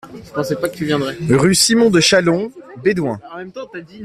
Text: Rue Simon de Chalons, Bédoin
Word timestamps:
Rue 1.29 1.53
Simon 1.53 1.91
de 1.91 1.99
Chalons, 1.99 2.51
Bédoin 2.83 3.19